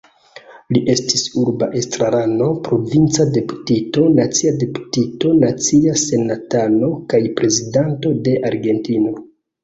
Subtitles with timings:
[0.75, 9.13] Li estis urba estrarano, provinca deputito, nacia deputito, nacia senatano kaj Prezidento de Argentino.